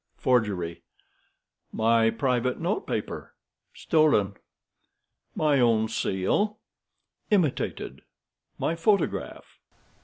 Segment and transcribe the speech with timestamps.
[0.17, 0.81] Forgery."
[1.71, 3.35] "My private note paper."
[3.75, 4.33] "Stolen."
[5.35, 6.57] "My own seal."
[7.29, 8.01] "Imitated."
[8.57, 9.59] "My photograph."